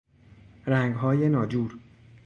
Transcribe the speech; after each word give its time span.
رنگهای 0.65 1.29
ناجور 1.29 1.79